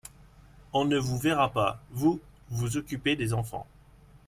[0.73, 2.19] On ne vous verra pas, vous,
[2.49, 3.67] vous occuper des enfants.